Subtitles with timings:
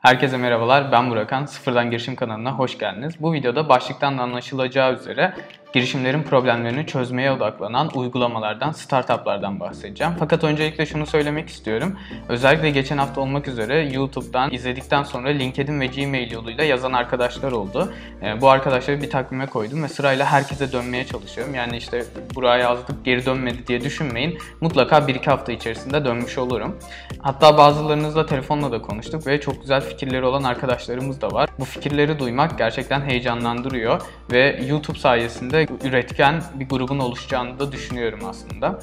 [0.00, 1.44] Herkese merhabalar, ben Burakan.
[1.44, 3.14] Sıfırdan Girişim kanalına hoş geldiniz.
[3.20, 5.34] Bu videoda başlıktan da anlaşılacağı üzere
[5.72, 10.12] girişimlerin problemlerini çözmeye odaklanan uygulamalardan, startuplardan bahsedeceğim.
[10.18, 11.96] Fakat öncelikle şunu söylemek istiyorum.
[12.28, 17.92] Özellikle geçen hafta olmak üzere YouTube'dan izledikten sonra LinkedIn ve Gmail yoluyla yazan arkadaşlar oldu.
[18.22, 21.54] Ee, bu arkadaşları bir takvime koydum ve sırayla herkese dönmeye çalışıyorum.
[21.54, 24.38] Yani işte buraya yazdık geri dönmedi diye düşünmeyin.
[24.60, 26.76] Mutlaka 1-2 hafta içerisinde dönmüş olurum.
[27.18, 31.48] Hatta bazılarınızla telefonla da konuştuk ve çok güzel fikirleri olan arkadaşlarımız da var.
[31.58, 34.00] Bu fikirleri duymak gerçekten heyecanlandırıyor
[34.32, 38.80] ve YouTube sayesinde üretken bir grubun oluşacağını da düşünüyorum aslında.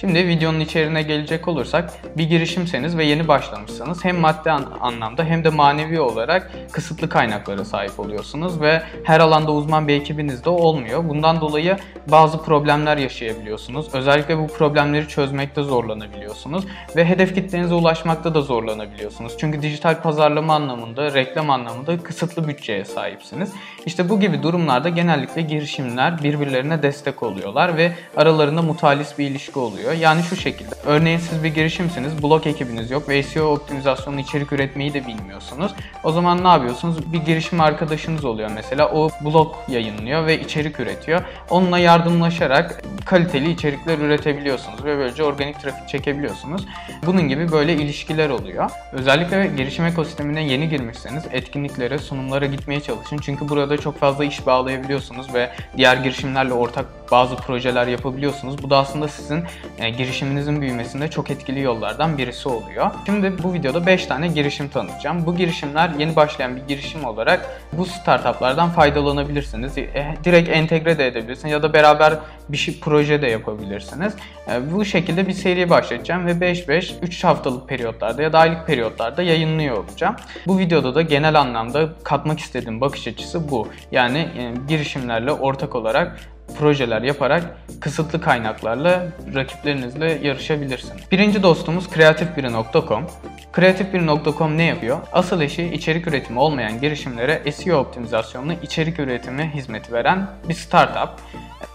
[0.00, 5.48] Şimdi videonun içeriğine gelecek olursak bir girişimseniz ve yeni başlamışsanız hem maddi anlamda hem de
[5.48, 11.08] manevi olarak kısıtlı kaynaklara sahip oluyorsunuz ve her alanda uzman bir ekibiniz de olmuyor.
[11.08, 13.94] Bundan dolayı bazı problemler yaşayabiliyorsunuz.
[13.94, 16.64] Özellikle bu problemleri çözmekte zorlanabiliyorsunuz
[16.96, 19.36] ve hedef kitlenize ulaşmakta da zorlanabiliyorsunuz.
[19.38, 23.52] Çünkü dijital pazarlama anlamında, reklam anlamında kısıtlı bütçeye sahipsiniz.
[23.86, 29.92] İşte bu gibi durumlarda genellikle girişimler birbirlerine destek oluyorlar ve aralarında mutalis bir ilişki oluyor.
[29.92, 30.74] Yani şu şekilde.
[30.86, 35.72] Örneğin siz bir girişimsiniz, blog ekibiniz yok ve SEO optimizasyonu içerik üretmeyi de bilmiyorsunuz.
[36.04, 37.12] O zaman ne yapıyorsunuz?
[37.12, 38.90] Bir girişim arkadaşınız oluyor mesela.
[38.90, 41.22] O blog yayınlıyor ve içerik üretiyor.
[41.50, 46.66] Onunla yardımlaşarak kaliteli içerikler üretebiliyorsunuz ve böylece organik trafik çekebiliyorsunuz.
[47.06, 48.70] Bunun gibi böyle ilişkiler oluyor.
[48.92, 53.18] Özellikle girişim ekosistemine yeni girmişseniz etkinliklere, sunumlara gitmeye çalışın.
[53.18, 58.62] Çünkü burada çok fazla iş bağlayabiliyorsunuz ve diğer girişimlerle ortak bazı projeler yapabiliyorsunuz.
[58.62, 59.44] Bu da aslında sizin
[59.78, 62.90] e, girişiminizin büyümesinde çok etkili yollardan birisi oluyor.
[63.06, 65.26] Şimdi bu videoda 5 tane girişim tanıtacağım.
[65.26, 69.78] Bu girişimler yeni başlayan bir girişim olarak bu startuplardan faydalanabilirsiniz.
[69.78, 72.14] E, direkt entegre de edebilirsiniz ya da beraber
[72.48, 74.14] bir şey proje de yapabilirsiniz.
[74.50, 79.22] E, bu şekilde bir seri başlatacağım ve 5-5 3 haftalık periyotlarda ya da aylık periyotlarda
[79.22, 80.16] yayınlıyor olacağım.
[80.46, 83.68] Bu videoda da genel anlamda katmak istediğim bakış açısı bu.
[83.92, 86.20] Yani e, girişimlerle ortak olarak
[86.58, 87.44] projeler yaparak
[87.80, 91.02] kısıtlı kaynaklarla rakiplerinizle yarışabilirsiniz.
[91.12, 93.06] Birinci dostumuz kreatifbiri.com.
[93.52, 94.98] Kreatifbiri.com ne yapıyor?
[95.12, 101.10] Asıl işi içerik üretimi olmayan girişimlere SEO optimizasyonlu içerik üretimi hizmeti veren bir startup.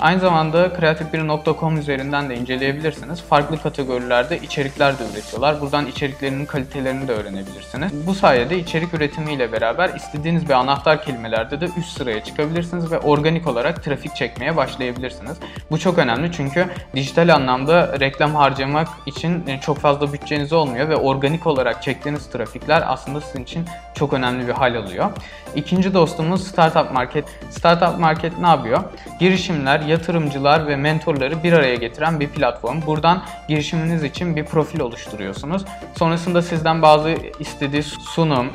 [0.00, 3.22] Aynı zamanda kreatifbiri.com üzerinden de inceleyebilirsiniz.
[3.22, 5.60] Farklı kategorilerde içerikler de üretiyorlar.
[5.60, 8.06] Buradan içeriklerinin kalitelerini de öğrenebilirsiniz.
[8.06, 13.46] Bu sayede içerik üretimiyle beraber istediğiniz bir anahtar kelimelerde de üst sıraya çıkabilirsiniz ve organik
[13.46, 15.36] olarak trafik çekmeye başlayabilirsiniz.
[15.70, 21.46] Bu çok önemli çünkü dijital anlamda reklam harcamak için çok fazla bütçeniz olmuyor ve organik
[21.46, 23.64] olarak çektiğiniz trafikler aslında sizin için
[23.94, 25.10] çok önemli bir hal alıyor.
[25.54, 27.24] İkinci dostumuz Startup Market.
[27.50, 28.80] Startup Market ne yapıyor?
[29.20, 32.80] Girişimler, yatırımcılar ve mentorları bir araya getiren bir platform.
[32.86, 35.64] Buradan girişiminiz için bir profil oluşturuyorsunuz.
[35.98, 38.46] Sonrasında sizden bazı istediği sunum,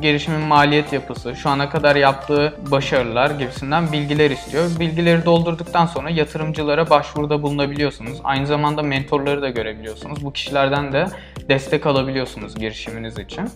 [0.00, 4.70] girişimin maliyet yapısı, şu ana kadar yaptığı başarılar gibisinden bilgiler istiyor.
[4.80, 8.20] Bilgileri doldurduktan sonra yatırımcılara başvuruda bulunabiliyorsunuz.
[8.24, 10.24] Aynı zamanda mentorları da görebiliyorsunuz.
[10.24, 11.06] Bu kişilerden de
[11.48, 13.48] destek alabiliyorsunuz girişiminiz için.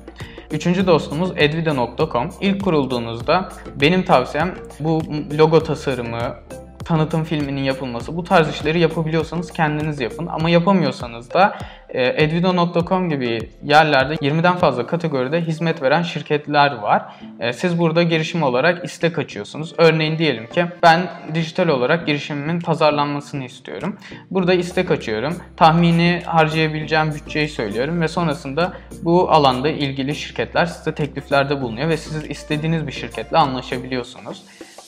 [0.50, 2.30] Üçüncü dostumuz edvida.com.
[2.40, 3.48] İlk kurulduğunuzda
[3.80, 5.02] benim tavsiyem bu
[5.38, 6.36] logo tasarımı,
[6.84, 11.58] tanıtım filminin yapılması bu tarz işleri yapabiliyorsanız kendiniz yapın ama yapamıyorsanız da
[11.88, 17.02] e, edvido.com gibi yerlerde 20'den fazla kategoride hizmet veren şirketler var.
[17.40, 19.74] E, siz burada girişim olarak istek açıyorsunuz.
[19.78, 23.96] Örneğin diyelim ki ben dijital olarak girişimimin pazarlanmasını istiyorum.
[24.30, 25.36] Burada istek açıyorum.
[25.56, 32.30] Tahmini harcayabileceğim bütçeyi söylüyorum ve sonrasında bu alanda ilgili şirketler size tekliflerde bulunuyor ve siz
[32.30, 34.42] istediğiniz bir şirketle anlaşabiliyorsunuz.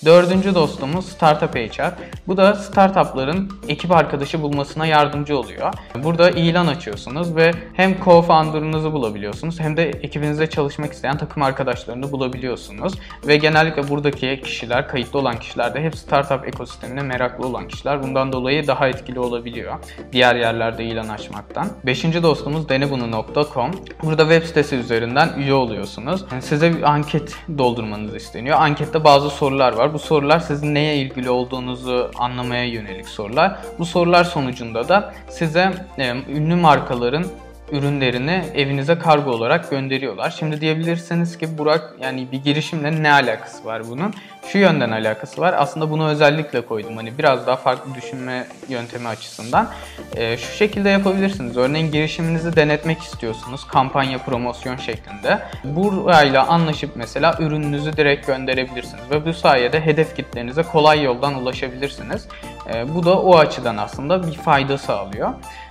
[0.05, 1.95] Dördüncü dostumuz Startup HR.
[2.27, 5.75] Bu da startupların ekip arkadaşı bulmasına yardımcı oluyor.
[6.05, 12.93] Burada ilan açıyorsunuz ve hem co-founder'ınızı bulabiliyorsunuz hem de ekibinizde çalışmak isteyen takım arkadaşlarını bulabiliyorsunuz.
[13.27, 18.03] Ve genellikle buradaki kişiler, kayıtlı olan kişiler de hep startup ekosistemine meraklı olan kişiler.
[18.03, 19.75] Bundan dolayı daha etkili olabiliyor
[20.13, 21.69] diğer yerlerde ilan açmaktan.
[21.87, 23.71] Beşinci dostumuz denebunu.com.
[24.03, 26.25] Burada web sitesi üzerinden üye oluyorsunuz.
[26.41, 28.57] Size bir anket doldurmanız isteniyor.
[28.61, 29.92] Ankette bazı sorular var.
[29.93, 33.59] Bu sorular sizin neye ilgili olduğunuzu anlamaya yönelik sorular.
[33.79, 37.25] Bu sorular sonucunda da size e, ünlü markaların
[37.73, 40.31] ürünlerini evinize kargo olarak gönderiyorlar.
[40.39, 44.15] Şimdi diyebilirsiniz ki Burak yani bir girişimle ne alakası var bunun?
[44.49, 45.55] Şu yönden alakası var.
[45.59, 46.97] Aslında bunu özellikle koydum.
[46.97, 49.69] Hani biraz daha farklı düşünme yöntemi açısından.
[50.17, 51.57] E, şu şekilde yapabilirsiniz.
[51.57, 53.67] Örneğin girişiminizi denetmek istiyorsunuz.
[53.67, 55.39] Kampanya, promosyon şeklinde.
[55.65, 59.11] Burayla anlaşıp mesela ürününüzü direkt gönderebilirsiniz.
[59.11, 62.29] Ve bu sayede hedef kitlenize kolay yoldan ulaşabilirsiniz.
[62.75, 65.31] E, bu da o açıdan aslında bir fayda sağlıyor.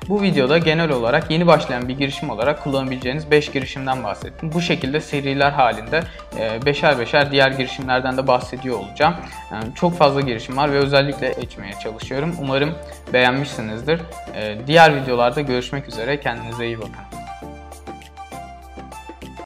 [0.09, 4.51] Bu videoda genel olarak yeni başlayan bir girişim olarak kullanabileceğiniz 5 girişimden bahsettim.
[4.53, 6.03] Bu şekilde seriler halinde
[6.37, 9.15] e, beşer beşer diğer girişimlerden de bahsediyor olacağım.
[9.51, 12.35] Yani çok fazla girişim var ve özellikle geçmeye çalışıyorum.
[12.41, 12.71] Umarım
[13.13, 14.01] beğenmişsinizdir.
[14.35, 16.19] E, diğer videolarda görüşmek üzere.
[16.19, 17.20] Kendinize iyi bakın.